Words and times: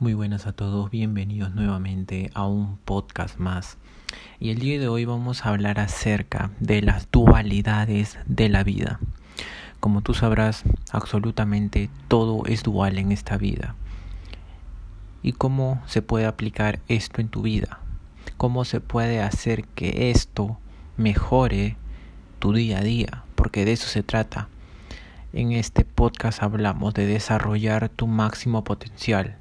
Muy 0.00 0.12
buenas 0.12 0.48
a 0.48 0.52
todos, 0.52 0.90
bienvenidos 0.90 1.54
nuevamente 1.54 2.32
a 2.34 2.48
un 2.48 2.78
podcast 2.78 3.38
más. 3.38 3.78
Y 4.40 4.50
el 4.50 4.58
día 4.58 4.80
de 4.80 4.88
hoy 4.88 5.04
vamos 5.04 5.46
a 5.46 5.50
hablar 5.50 5.78
acerca 5.78 6.50
de 6.58 6.82
las 6.82 7.08
dualidades 7.12 8.18
de 8.26 8.48
la 8.48 8.64
vida. 8.64 8.98
Como 9.78 10.02
tú 10.02 10.12
sabrás, 10.12 10.64
absolutamente 10.90 11.90
todo 12.08 12.44
es 12.46 12.64
dual 12.64 12.98
en 12.98 13.12
esta 13.12 13.36
vida. 13.36 13.76
¿Y 15.22 15.30
cómo 15.30 15.80
se 15.86 16.02
puede 16.02 16.26
aplicar 16.26 16.80
esto 16.88 17.20
en 17.20 17.28
tu 17.28 17.42
vida? 17.42 17.78
¿Cómo 18.36 18.64
se 18.64 18.80
puede 18.80 19.22
hacer 19.22 19.64
que 19.64 20.10
esto 20.10 20.58
mejore 20.96 21.76
tu 22.40 22.52
día 22.52 22.78
a 22.78 22.82
día? 22.82 23.22
Porque 23.36 23.64
de 23.64 23.72
eso 23.72 23.86
se 23.86 24.02
trata. 24.02 24.48
En 25.32 25.52
este 25.52 25.84
podcast 25.84 26.42
hablamos 26.42 26.94
de 26.94 27.06
desarrollar 27.06 27.90
tu 27.90 28.08
máximo 28.08 28.64
potencial 28.64 29.38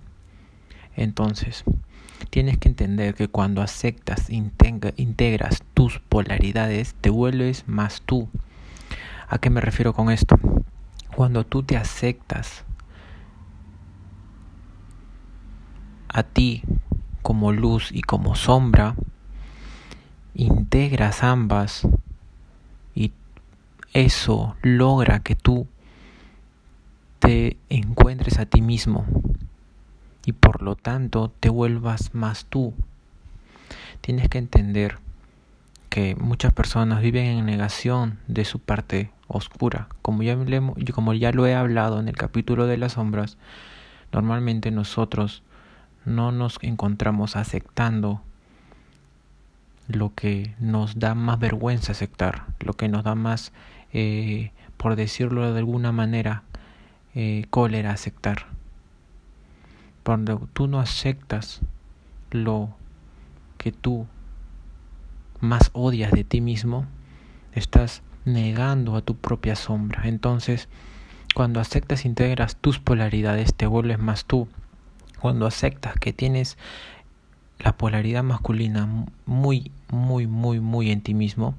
entonces, 0.96 1.64
tienes 2.30 2.58
que 2.58 2.70
entender 2.70 3.16
que 3.16 3.28
cuando 3.28 3.62
aceptas, 3.62 4.30
integras 4.30 5.64
tus 5.74 6.00
polaridades, 6.00 6.96
te 7.02 7.10
vuelves 7.10 7.68
más 7.68 8.02
tú. 8.06 8.30
¿A 9.28 9.40
qué 9.40 9.50
me 9.50 9.62
refiero 9.62 9.94
con 9.94 10.12
esto? 10.12 10.40
Cuando 11.16 11.46
tú 11.46 11.64
te 11.64 11.78
aceptas 11.78 12.64
a 16.10 16.24
ti 16.24 16.64
como 17.22 17.52
luz 17.52 17.92
y 17.92 18.02
como 18.02 18.36
sombra, 18.36 18.96
integras 20.36 21.24
ambas 21.24 21.88
y 22.96 23.12
eso 23.94 24.56
logra 24.62 25.20
que 25.20 25.36
tú 25.36 25.68
te 27.20 27.58
encuentres 27.70 28.38
a 28.38 28.46
ti 28.46 28.62
mismo 28.62 29.06
y 30.26 30.34
por 30.34 30.62
lo 30.62 30.76
tanto 30.76 31.32
te 31.40 31.50
vuelvas 31.50 32.14
más 32.14 32.46
tú. 32.46 32.74
Tienes 34.02 34.30
que 34.30 34.38
entender 34.38 34.98
que 35.90 36.16
muchas 36.16 36.54
personas 36.54 37.02
viven 37.02 37.26
en 37.26 37.46
negación 37.46 38.20
de 38.28 38.46
su 38.46 38.60
parte 38.60 39.12
oscura. 39.28 39.88
Como 40.02 40.24
ya, 40.24 40.38
como 40.94 41.14
ya 41.14 41.32
lo 41.32 41.46
he 41.46 41.56
hablado 41.56 42.00
en 42.00 42.08
el 42.08 42.16
capítulo 42.16 42.66
de 42.66 42.78
las 42.78 42.94
sombras, 42.94 43.38
normalmente 44.12 44.72
nosotros 44.72 45.44
no 46.06 46.32
nos 46.32 46.58
encontramos 46.62 47.36
aceptando 47.36 48.22
lo 49.88 50.14
que 50.14 50.56
nos 50.60 51.00
da 51.00 51.14
más 51.16 51.40
vergüenza 51.40 51.92
aceptar, 51.92 52.46
lo 52.60 52.74
que 52.74 52.88
nos 52.88 53.04
da 53.04 53.16
más, 53.16 53.52
eh, 53.92 54.52
por 54.78 54.96
decirlo 54.96 55.52
de 55.52 55.60
alguna 55.60 55.92
manera, 55.92 56.44
eh, 57.16 57.46
cólera 57.50 57.92
aceptar. 57.92 58.48
Cuando 60.04 60.50
tú 60.52 60.68
no 60.68 60.82
aceptas 60.82 61.62
lo 62.32 62.76
que 63.58 63.72
tú 63.72 64.06
más 65.40 65.70
odias 65.74 66.12
de 66.12 66.26
ti 66.26 66.42
mismo, 66.42 66.86
estás 67.54 68.02
negando 68.26 68.98
a 68.98 69.02
tu 69.02 69.16
propia 69.16 69.56
sombra. 69.56 70.04
Entonces, 70.06 70.68
cuando 71.36 71.62
aceptas, 71.62 72.04
integras 72.04 72.58
tus 72.58 72.80
polaridades, 72.80 73.54
te 73.54 73.66
vuelves 73.66 73.98
más 73.98 74.26
tú. 74.26 74.50
Cuando 75.22 75.46
aceptas 75.46 75.96
que 75.96 76.12
tienes 76.12 76.58
la 77.60 77.78
polaridad 77.78 78.24
masculina 78.24 78.88
muy, 79.26 79.72
muy, 79.90 80.28
muy, 80.28 80.60
muy 80.60 80.92
en 80.92 81.00
ti 81.00 81.14
mismo, 81.14 81.56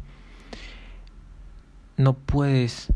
no 1.96 2.12
puedes 2.12 2.92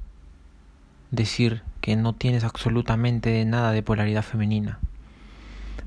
decir 1.10 1.62
que 1.80 1.96
no 1.96 2.14
tienes 2.14 2.44
absolutamente 2.44 3.42
nada 3.46 3.72
de 3.72 3.82
polaridad 3.82 4.22
femenina 4.22 4.78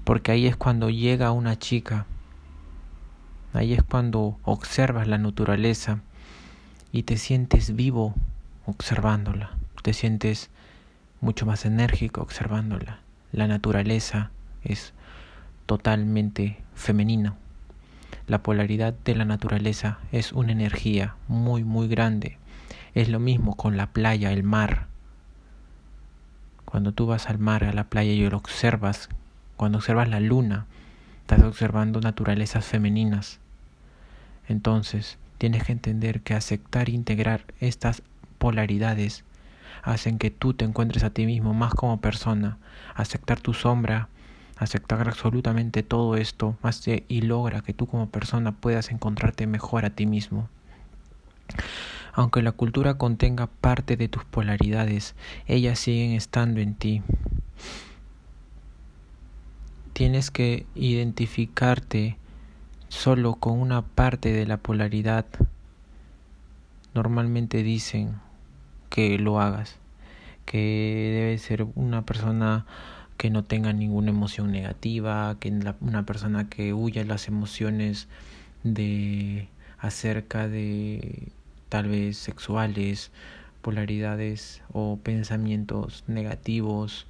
porque 0.03 0.31
ahí 0.31 0.47
es 0.47 0.55
cuando 0.55 0.89
llega 0.89 1.31
una 1.31 1.57
chica, 1.57 2.05
ahí 3.53 3.73
es 3.73 3.83
cuando 3.83 4.37
observas 4.43 5.07
la 5.07 5.17
naturaleza 5.17 5.99
y 6.91 7.03
te 7.03 7.17
sientes 7.17 7.75
vivo 7.75 8.13
observándola, 8.65 9.51
te 9.83 9.93
sientes 9.93 10.49
mucho 11.21 11.45
más 11.45 11.65
enérgico 11.65 12.21
observándola. 12.21 12.99
La 13.31 13.47
naturaleza 13.47 14.31
es 14.63 14.93
totalmente 15.65 16.57
femenina. 16.75 17.35
La 18.27 18.43
polaridad 18.43 18.93
de 19.05 19.15
la 19.15 19.25
naturaleza 19.25 19.99
es 20.11 20.33
una 20.33 20.51
energía 20.51 21.15
muy 21.27 21.63
muy 21.63 21.87
grande. 21.87 22.37
Es 22.93 23.07
lo 23.07 23.19
mismo 23.19 23.55
con 23.55 23.77
la 23.77 23.87
playa, 23.87 24.31
el 24.31 24.43
mar. 24.43 24.87
Cuando 26.65 26.91
tú 26.91 27.05
vas 27.05 27.27
al 27.27 27.39
mar, 27.39 27.63
a 27.63 27.73
la 27.73 27.85
playa 27.85 28.11
y 28.11 28.29
lo 28.29 28.37
observas, 28.37 29.09
cuando 29.61 29.77
observas 29.77 30.09
la 30.09 30.19
luna, 30.19 30.65
estás 31.19 31.43
observando 31.43 32.01
naturalezas 32.01 32.65
femeninas. 32.65 33.37
Entonces, 34.47 35.19
tienes 35.37 35.63
que 35.63 35.71
entender 35.71 36.21
que 36.21 36.33
aceptar 36.33 36.89
e 36.89 36.93
integrar 36.93 37.45
estas 37.59 38.01
polaridades 38.39 39.23
hacen 39.83 40.17
que 40.17 40.31
tú 40.31 40.55
te 40.55 40.65
encuentres 40.65 41.03
a 41.03 41.11
ti 41.11 41.27
mismo 41.27 41.53
más 41.53 41.75
como 41.75 42.01
persona, 42.01 42.57
aceptar 42.95 43.39
tu 43.39 43.53
sombra, 43.53 44.09
aceptar 44.57 45.07
absolutamente 45.07 45.83
todo 45.83 46.15
esto 46.15 46.57
hace 46.63 47.03
y 47.07 47.21
logra 47.21 47.61
que 47.61 47.75
tú 47.75 47.85
como 47.85 48.09
persona 48.09 48.53
puedas 48.53 48.89
encontrarte 48.89 49.45
mejor 49.45 49.85
a 49.85 49.91
ti 49.91 50.07
mismo. 50.07 50.49
Aunque 52.13 52.41
la 52.41 52.51
cultura 52.51 52.95
contenga 52.95 53.45
parte 53.45 53.95
de 53.95 54.07
tus 54.07 54.25
polaridades, 54.25 55.13
ellas 55.45 55.77
siguen 55.77 56.13
estando 56.13 56.61
en 56.61 56.73
ti 56.73 57.03
tienes 59.93 60.31
que 60.31 60.65
identificarte 60.75 62.17
solo 62.89 63.35
con 63.35 63.59
una 63.59 63.81
parte 63.83 64.33
de 64.33 64.45
la 64.45 64.57
polaridad, 64.57 65.25
normalmente 66.93 67.63
dicen 67.63 68.15
que 68.89 69.17
lo 69.17 69.39
hagas, 69.39 69.77
que 70.45 70.57
debe 71.13 71.37
ser 71.37 71.65
una 71.75 72.05
persona 72.05 72.65
que 73.17 73.29
no 73.29 73.43
tenga 73.43 73.71
ninguna 73.71 74.09
emoción 74.09 74.51
negativa, 74.51 75.37
que 75.39 75.53
una 75.79 76.05
persona 76.05 76.49
que 76.49 76.73
huya 76.73 77.03
las 77.05 77.27
emociones 77.27 78.07
de 78.63 79.47
acerca 79.77 80.47
de 80.47 81.31
tal 81.69 81.87
vez 81.87 82.17
sexuales, 82.17 83.11
polaridades 83.61 84.61
o 84.73 84.97
pensamientos 84.97 86.03
negativos 86.07 87.07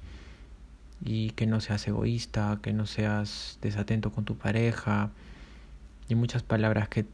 y 1.04 1.30
que 1.30 1.46
no 1.46 1.60
seas 1.60 1.86
egoísta, 1.88 2.58
que 2.62 2.72
no 2.72 2.86
seas 2.86 3.58
desatento 3.60 4.12
con 4.12 4.24
tu 4.24 4.36
pareja 4.36 5.10
y 6.08 6.14
muchas 6.14 6.42
palabras 6.42 6.88
que 6.88 7.06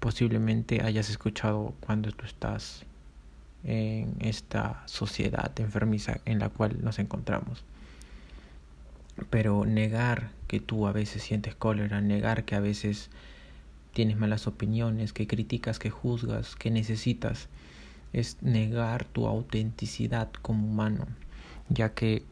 posiblemente 0.00 0.82
hayas 0.82 1.10
escuchado 1.10 1.74
cuando 1.80 2.10
tú 2.12 2.24
estás 2.24 2.84
en 3.64 4.14
esta 4.20 4.82
sociedad 4.86 5.52
enfermiza 5.58 6.20
en 6.24 6.38
la 6.38 6.48
cual 6.48 6.78
nos 6.82 6.98
encontramos. 6.98 7.64
Pero 9.30 9.64
negar 9.64 10.30
que 10.46 10.60
tú 10.60 10.86
a 10.86 10.92
veces 10.92 11.22
sientes 11.22 11.54
cólera, 11.54 12.00
negar 12.00 12.44
que 12.44 12.54
a 12.54 12.60
veces 12.60 13.10
tienes 13.92 14.16
malas 14.16 14.46
opiniones, 14.46 15.12
que 15.12 15.26
criticas, 15.26 15.78
que 15.78 15.90
juzgas, 15.90 16.54
que 16.54 16.70
necesitas, 16.70 17.48
es 18.12 18.38
negar 18.42 19.04
tu 19.04 19.26
autenticidad 19.26 20.30
como 20.40 20.66
humano, 20.66 21.06
ya 21.68 21.94
que 21.94 22.22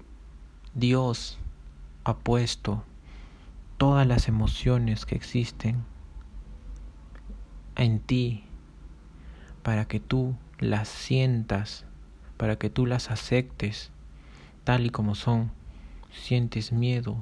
Dios 0.76 1.38
ha 2.04 2.18
puesto 2.18 2.84
todas 3.78 4.06
las 4.06 4.28
emociones 4.28 5.06
que 5.06 5.14
existen 5.14 5.82
en 7.76 7.98
ti 7.98 8.44
para 9.62 9.88
que 9.88 10.00
tú 10.00 10.36
las 10.58 10.88
sientas, 10.88 11.86
para 12.36 12.56
que 12.56 12.68
tú 12.68 12.84
las 12.84 13.10
aceptes 13.10 13.90
tal 14.64 14.84
y 14.84 14.90
como 14.90 15.14
son. 15.14 15.50
Si 16.12 16.20
sientes 16.20 16.72
miedo, 16.72 17.16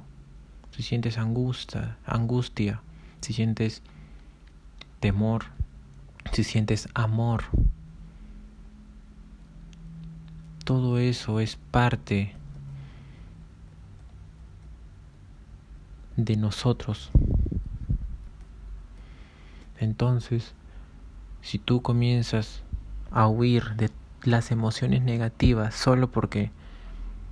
si 0.72 0.82
sientes 0.82 1.16
angustia, 1.16 1.96
angustia, 2.04 2.82
si 3.20 3.34
sientes 3.34 3.82
temor, 4.98 5.44
si 6.32 6.42
sientes 6.42 6.88
amor, 6.92 7.44
todo 10.64 10.98
eso 10.98 11.38
es 11.38 11.54
parte 11.54 12.34
de 16.16 16.36
nosotros. 16.36 17.10
Entonces, 19.78 20.54
si 21.42 21.58
tú 21.58 21.82
comienzas 21.82 22.62
a 23.10 23.28
huir 23.28 23.74
de 23.76 23.90
las 24.22 24.50
emociones 24.50 25.02
negativas 25.02 25.74
solo 25.74 26.10
porque 26.10 26.50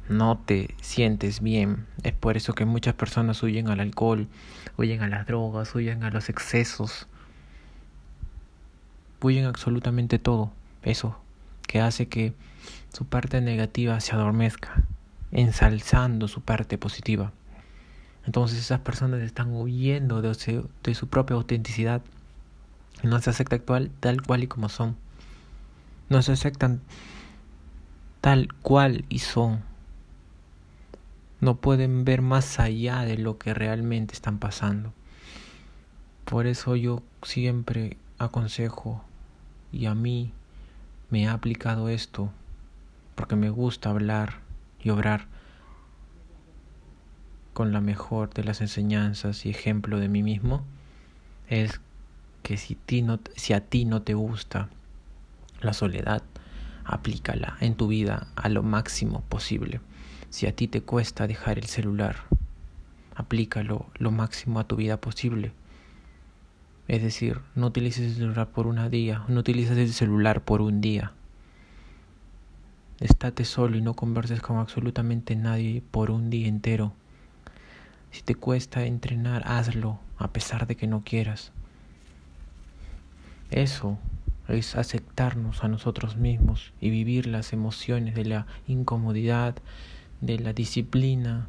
no 0.08 0.38
te 0.38 0.74
sientes 0.80 1.40
bien, 1.40 1.86
es 2.02 2.12
por 2.12 2.36
eso 2.36 2.54
que 2.54 2.64
muchas 2.64 2.94
personas 2.94 3.42
huyen 3.42 3.68
al 3.68 3.80
alcohol, 3.80 4.28
huyen 4.76 5.02
a 5.02 5.08
las 5.08 5.26
drogas, 5.26 5.74
huyen 5.74 6.04
a 6.04 6.10
los 6.10 6.28
excesos, 6.28 7.06
huyen 9.22 9.46
absolutamente 9.46 10.18
todo, 10.18 10.52
eso 10.82 11.18
que 11.72 11.80
hace 11.80 12.06
que 12.06 12.34
su 12.92 13.06
parte 13.06 13.40
negativa 13.40 13.98
se 14.00 14.14
adormezca, 14.14 14.82
ensalzando 15.30 16.28
su 16.28 16.42
parte 16.42 16.76
positiva. 16.76 17.32
Entonces 18.26 18.58
esas 18.58 18.80
personas 18.80 19.20
están 19.22 19.52
huyendo 19.52 20.22
de 20.22 20.34
su, 20.94 21.08
propia 21.08 21.36
autenticidad. 21.36 22.02
No 23.02 23.20
se 23.20 23.30
aceptan 23.30 23.60
actual, 23.60 23.90
tal 24.00 24.22
cual 24.22 24.44
y 24.44 24.46
como 24.46 24.68
son. 24.68 24.96
No 26.08 26.22
se 26.22 26.32
aceptan 26.32 26.80
tal 28.20 28.52
cual 28.62 29.04
y 29.08 29.18
son. 29.18 29.62
No 31.40 31.56
pueden 31.56 32.04
ver 32.04 32.22
más 32.22 32.60
allá 32.60 33.00
de 33.00 33.18
lo 33.18 33.38
que 33.38 33.54
realmente 33.54 34.14
están 34.14 34.38
pasando. 34.38 34.92
Por 36.24 36.46
eso 36.46 36.76
yo 36.76 37.02
siempre 37.24 37.96
aconsejo 38.18 39.02
y 39.72 39.86
a 39.86 39.94
mí 39.94 40.32
me 41.10 41.26
ha 41.26 41.32
aplicado 41.32 41.88
esto 41.88 42.30
porque 43.16 43.34
me 43.34 43.50
gusta 43.50 43.90
hablar 43.90 44.38
y 44.80 44.90
obrar 44.90 45.26
con 47.52 47.72
la 47.72 47.80
mejor 47.80 48.32
de 48.32 48.44
las 48.44 48.60
enseñanzas 48.60 49.44
y 49.46 49.50
ejemplo 49.50 49.98
de 49.98 50.08
mí 50.08 50.22
mismo 50.22 50.64
es 51.48 51.80
que 52.42 52.56
si, 52.56 52.76
no, 53.02 53.20
si 53.36 53.52
a 53.52 53.60
ti 53.60 53.84
no 53.84 54.02
te 54.02 54.14
gusta 54.14 54.68
la 55.60 55.72
soledad, 55.72 56.22
aplícala 56.84 57.56
en 57.60 57.74
tu 57.74 57.88
vida 57.88 58.26
a 58.36 58.48
lo 58.48 58.62
máximo 58.62 59.22
posible. 59.28 59.80
Si 60.30 60.46
a 60.46 60.56
ti 60.56 60.66
te 60.66 60.82
cuesta 60.82 61.26
dejar 61.26 61.58
el 61.58 61.66
celular, 61.66 62.16
aplícalo 63.14 63.86
lo 63.96 64.10
máximo 64.10 64.60
a 64.60 64.64
tu 64.64 64.76
vida 64.76 65.00
posible. 65.00 65.52
Es 66.88 67.02
decir, 67.02 67.40
no 67.54 67.68
utilices 67.68 68.06
el 68.06 68.14
celular 68.14 68.48
por 68.48 68.66
un 68.66 68.90
día, 68.90 69.24
no 69.28 69.40
utilices 69.40 69.76
el 69.78 69.92
celular 69.92 70.42
por 70.42 70.62
un 70.62 70.80
día. 70.80 71.12
Estate 72.98 73.44
solo 73.44 73.76
y 73.76 73.82
no 73.82 73.94
converses 73.94 74.40
con 74.40 74.58
absolutamente 74.58 75.36
nadie 75.36 75.82
por 75.90 76.10
un 76.10 76.30
día 76.30 76.48
entero. 76.48 76.92
Si 78.12 78.22
te 78.22 78.34
cuesta 78.34 78.84
entrenar, 78.84 79.42
hazlo 79.46 79.98
a 80.18 80.28
pesar 80.28 80.66
de 80.66 80.76
que 80.76 80.86
no 80.86 81.02
quieras. 81.02 81.50
Eso 83.50 83.98
es 84.48 84.76
aceptarnos 84.76 85.64
a 85.64 85.68
nosotros 85.68 86.16
mismos 86.16 86.72
y 86.80 86.90
vivir 86.90 87.26
las 87.26 87.54
emociones 87.54 88.14
de 88.14 88.26
la 88.26 88.46
incomodidad, 88.68 89.56
de 90.20 90.38
la 90.38 90.52
disciplina. 90.52 91.48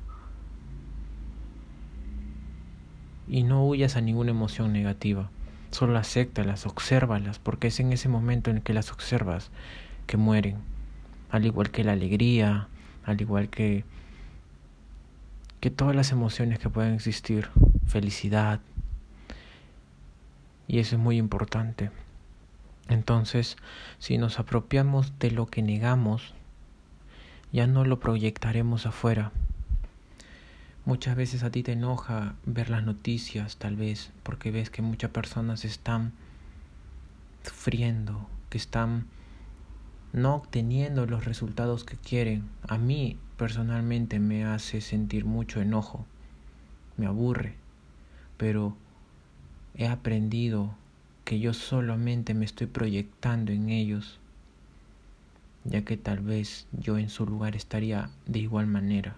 Y 3.27 3.43
no 3.43 3.65
huyas 3.67 3.97
a 3.97 4.01
ninguna 4.01 4.31
emoción 4.31 4.71
negativa. 4.71 5.29
Solo 5.71 5.97
acéptalas, 5.97 6.65
obsérvalas, 6.65 7.39
porque 7.39 7.67
es 7.67 7.79
en 7.81 7.91
ese 7.91 8.07
momento 8.07 8.51
en 8.51 8.61
que 8.61 8.73
las 8.73 8.91
observas 8.91 9.51
que 10.07 10.15
mueren. 10.15 10.57
Al 11.29 11.45
igual 11.45 11.71
que 11.71 11.83
la 11.83 11.91
alegría, 11.91 12.67
al 13.05 13.19
igual 13.19 13.49
que 13.49 13.83
que 15.63 15.71
todas 15.71 15.95
las 15.95 16.11
emociones 16.11 16.59
que 16.59 16.69
pueden 16.69 16.93
existir, 16.93 17.47
felicidad, 17.87 18.59
y 20.67 20.79
eso 20.79 20.97
es 20.97 21.01
muy 21.01 21.15
importante. 21.15 21.89
Entonces, 22.89 23.55
si 23.97 24.17
nos 24.17 24.39
apropiamos 24.39 25.17
de 25.19 25.31
lo 25.31 25.45
que 25.45 25.61
negamos, 25.61 26.33
ya 27.53 27.65
no 27.65 27.85
lo 27.85 28.01
proyectaremos 28.01 28.85
afuera. 28.85 29.31
Muchas 30.83 31.15
veces 31.15 31.43
a 31.43 31.49
ti 31.49 31.63
te 31.63 31.71
enoja 31.71 32.35
ver 32.45 32.69
las 32.69 32.83
noticias, 32.83 33.55
tal 33.55 33.77
vez, 33.77 34.11
porque 34.23 34.51
ves 34.51 34.69
que 34.69 34.81
muchas 34.81 35.11
personas 35.11 35.63
están 35.63 36.11
sufriendo, 37.41 38.27
que 38.49 38.57
están 38.57 39.05
no 40.13 40.35
obteniendo 40.35 41.07
los 41.07 41.25
resultados 41.25 41.83
que 41.83 41.97
quieren. 41.97 42.47
A 42.67 42.77
mí 42.77 43.17
personalmente 43.35 44.19
me 44.19 44.45
hace 44.45 44.79
sentir 44.79 45.25
mucho 45.25 45.59
enojo, 45.59 46.05
me 46.97 47.07
aburre, 47.07 47.55
pero 48.37 48.77
he 49.75 49.87
aprendido 49.87 50.75
que 51.25 51.39
yo 51.39 51.53
solamente 51.53 52.35
me 52.35 52.45
estoy 52.45 52.67
proyectando 52.67 53.51
en 53.51 53.69
ellos, 53.69 54.19
ya 55.63 55.83
que 55.83 55.97
tal 55.97 56.19
vez 56.19 56.67
yo 56.73 56.99
en 56.99 57.09
su 57.09 57.25
lugar 57.25 57.55
estaría 57.55 58.09
de 58.27 58.39
igual 58.39 58.67
manera. 58.67 59.15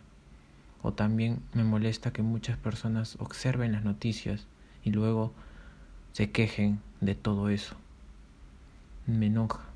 O 0.81 0.94
también 0.94 1.41
me 1.53 1.63
molesta 1.63 2.13
que 2.13 2.21
muchas 2.21 2.57
personas 2.57 3.18
observen 3.19 3.71
las 3.71 3.83
noticias 3.83 4.45
y 4.83 4.91
luego 4.91 5.33
se 6.13 6.31
quejen 6.31 6.80
de 7.01 7.15
todo 7.15 7.50
eso. 7.50 7.75
Me 9.07 9.25
enoja 9.25 9.75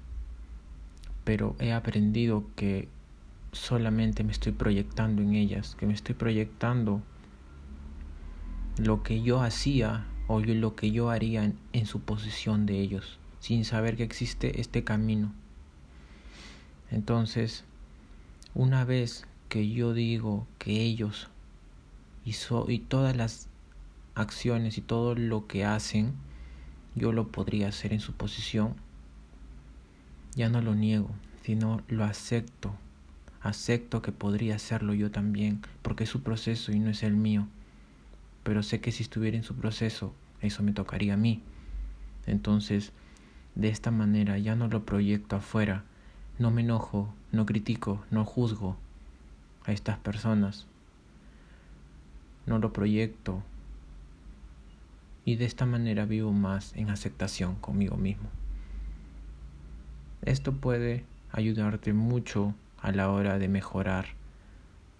pero 1.23 1.55
he 1.59 1.73
aprendido 1.73 2.45
que 2.55 2.87
solamente 3.51 4.23
me 4.23 4.31
estoy 4.31 4.51
proyectando 4.51 5.21
en 5.21 5.35
ellas, 5.35 5.75
que 5.75 5.85
me 5.85 5.93
estoy 5.93 6.15
proyectando 6.15 7.01
lo 8.77 9.03
que 9.03 9.21
yo 9.21 9.41
hacía 9.41 10.05
o 10.27 10.39
lo 10.39 10.75
que 10.75 10.91
yo 10.91 11.09
haría 11.09 11.51
en, 11.73 11.85
su 11.85 12.01
posición 12.01 12.65
de 12.65 12.79
ellos, 12.79 13.19
sin 13.39 13.65
saber 13.65 13.97
que 13.97 14.03
existe 14.03 14.61
este 14.61 14.83
camino. 14.83 15.33
Entonces, 16.91 17.65
una 18.53 18.85
vez 18.85 19.25
que 19.49 19.69
yo 19.69 19.93
digo 19.93 20.47
que 20.59 20.81
ellos 20.81 21.29
y 22.23 22.79
todas 22.79 23.15
las 23.15 23.47
acciones 24.13 24.77
y 24.77 24.81
todo 24.81 25.15
lo 25.15 25.47
que 25.47 25.65
hacen, 25.65 26.13
yo 26.95 27.11
lo 27.11 27.29
podría 27.29 27.69
hacer 27.69 27.93
en 27.93 27.99
su 27.99 28.13
posición, 28.13 28.75
ya 30.35 30.49
no 30.49 30.61
lo 30.61 30.75
niego, 30.75 31.09
sino 31.43 31.81
lo 31.87 32.03
acepto. 32.03 32.73
Acepto 33.41 34.01
que 34.01 34.11
podría 34.11 34.55
hacerlo 34.55 34.93
yo 34.93 35.11
también, 35.11 35.61
porque 35.81 36.03
es 36.03 36.09
su 36.09 36.21
proceso 36.21 36.71
y 36.71 36.79
no 36.79 36.89
es 36.89 37.03
el 37.03 37.15
mío. 37.15 37.47
Pero 38.43 38.63
sé 38.63 38.81
que 38.81 38.91
si 38.91 39.03
estuviera 39.03 39.37
en 39.37 39.43
su 39.43 39.55
proceso, 39.55 40.13
eso 40.41 40.63
me 40.63 40.73
tocaría 40.73 41.13
a 41.13 41.17
mí. 41.17 41.41
Entonces, 42.25 42.91
de 43.55 43.69
esta 43.69 43.91
manera 43.91 44.37
ya 44.37 44.55
no 44.55 44.67
lo 44.67 44.85
proyecto 44.85 45.35
afuera, 45.35 45.83
no 46.37 46.51
me 46.51 46.61
enojo, 46.61 47.13
no 47.31 47.45
critico, 47.45 48.03
no 48.11 48.25
juzgo 48.25 48.77
a 49.65 49.71
estas 49.71 49.97
personas. 49.97 50.65
No 52.45 52.59
lo 52.59 52.73
proyecto. 52.73 53.43
Y 55.25 55.35
de 55.35 55.45
esta 55.45 55.65
manera 55.65 56.05
vivo 56.05 56.31
más 56.31 56.75
en 56.75 56.89
aceptación 56.89 57.55
conmigo 57.55 57.97
mismo. 57.97 58.29
Esto 60.21 60.51
puede 60.51 61.05
ayudarte 61.31 61.93
mucho 61.93 62.53
a 62.81 62.91
la 62.91 63.09
hora 63.09 63.39
de 63.39 63.47
mejorar 63.47 64.07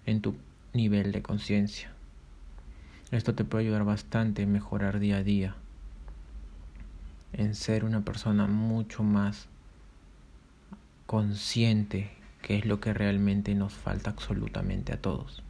en 0.06 0.22
tu 0.22 0.36
nivel 0.74 1.12
de 1.12 1.22
conciencia. 1.22 1.92
Esto 3.12 3.36
te 3.36 3.44
puede 3.44 3.66
ayudar 3.66 3.84
bastante 3.84 4.44
en 4.44 4.52
mejorar 4.52 5.00
día 5.00 5.18
a 5.18 5.24
día, 5.24 5.56
en 7.34 7.54
ser 7.54 7.84
una 7.84 8.02
persona 8.02 8.48
mucho 8.48 9.04
más 9.04 9.48
consciente, 11.06 12.12
que 12.42 12.58
es 12.58 12.66
lo 12.66 12.80
que 12.80 12.94
realmente 12.94 13.56
nos 13.56 13.74
falta 13.74 14.12
absolutamente 14.12 14.94
a 14.94 15.02
todos. 15.02 15.44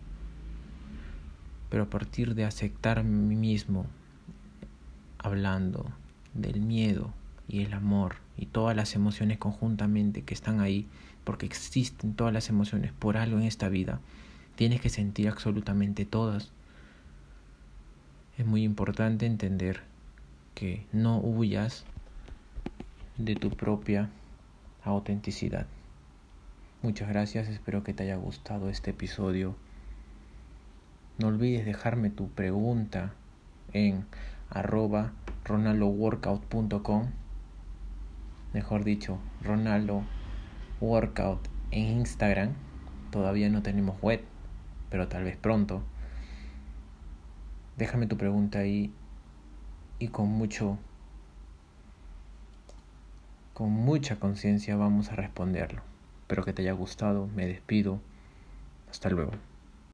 Pero 1.69 1.83
a 1.83 1.89
partir 1.89 2.33
de 2.33 2.45
aceptar 2.45 2.97
a 2.97 3.03
mí 3.03 3.35
mismo, 3.35 3.85
hablando 5.19 5.85
del 6.33 6.61
miedo 6.61 7.13
y 7.49 7.63
el 7.63 7.73
amor, 7.73 8.17
y 8.37 8.45
todas 8.45 8.75
las 8.75 8.95
emociones 8.95 9.39
conjuntamente 9.39 10.21
que 10.21 10.35
están 10.35 10.61
ahí, 10.61 10.87
porque 11.23 11.47
existen 11.47 12.13
todas 12.13 12.31
las 12.31 12.47
emociones 12.49 12.93
por 12.93 13.17
algo 13.17 13.39
en 13.39 13.43
esta 13.43 13.67
vida, 13.69 13.99
tienes 14.55 14.79
que 14.79 14.89
sentir 14.89 15.27
absolutamente 15.27 16.05
todas. 16.05 16.51
Es 18.37 18.45
muy 18.45 18.63
importante 18.63 19.25
entender 19.25 19.81
que 20.53 20.85
no 20.93 21.17
huyas 21.17 21.85
de 23.17 23.35
tu 23.35 23.49
propia 23.49 24.09
autenticidad. 24.83 25.65
Muchas 26.83 27.09
gracias, 27.09 27.49
espero 27.49 27.83
que 27.83 27.93
te 27.93 28.03
haya 28.03 28.15
gustado 28.15 28.69
este 28.69 28.91
episodio. 28.91 29.55
No 31.17 31.27
olvides 31.27 31.65
dejarme 31.65 32.11
tu 32.11 32.29
pregunta 32.29 33.11
en 33.73 34.05
arroba 34.49 35.11
ronaldoworkout.com 35.45 37.07
mejor 38.53 38.83
dicho, 38.83 39.17
Ronaldo 39.41 40.03
Workout 40.81 41.47
en 41.71 41.99
Instagram. 41.99 42.53
Todavía 43.11 43.49
no 43.49 43.61
tenemos 43.61 44.01
web, 44.01 44.23
pero 44.89 45.07
tal 45.07 45.23
vez 45.23 45.37
pronto. 45.37 45.81
Déjame 47.77 48.07
tu 48.07 48.17
pregunta 48.17 48.59
ahí 48.59 48.93
y 49.99 50.09
con 50.09 50.27
mucho 50.27 50.77
con 53.53 53.71
mucha 53.71 54.17
conciencia 54.19 54.77
vamos 54.77 55.11
a 55.11 55.15
responderlo. 55.15 55.81
Espero 56.21 56.45
que 56.45 56.53
te 56.53 56.61
haya 56.61 56.71
gustado, 56.71 57.27
me 57.35 57.45
despido. 57.45 57.99
Hasta 58.89 59.09
luego. 59.09 59.48